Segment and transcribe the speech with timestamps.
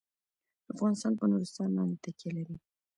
[0.73, 2.55] افغانستان په نورستان باندې تکیه لري.